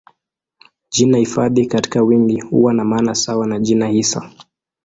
Jina 0.91 1.17
hifadhi 1.17 1.65
katika 1.65 2.03
wingi 2.03 2.39
huwa 2.41 2.73
na 2.73 2.83
maana 2.85 3.15
sawa 3.15 3.47
na 3.47 3.59
jina 3.59 3.87
hisa. 3.87 4.31